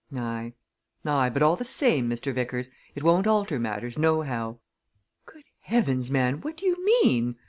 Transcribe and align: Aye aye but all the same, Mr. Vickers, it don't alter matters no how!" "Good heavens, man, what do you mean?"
Aye 0.17 0.53
aye 1.05 1.29
but 1.29 1.43
all 1.43 1.55
the 1.55 1.63
same, 1.63 2.09
Mr. 2.09 2.33
Vickers, 2.33 2.71
it 2.95 3.01
don't 3.03 3.27
alter 3.27 3.59
matters 3.59 3.99
no 3.99 4.23
how!" 4.23 4.57
"Good 5.27 5.43
heavens, 5.59 6.09
man, 6.09 6.41
what 6.41 6.57
do 6.57 6.65
you 6.65 6.83
mean?" 7.03 7.35